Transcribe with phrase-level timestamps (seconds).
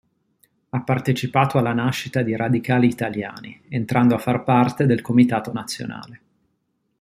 [0.69, 6.21] Ha partecipato alla nascita di Radicali Italiani, entrando a far parte del Comitato Nazionale.